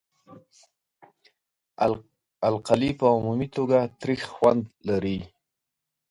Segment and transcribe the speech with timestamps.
[2.49, 5.19] القلي په عمومي توګه تریخ خوند لري.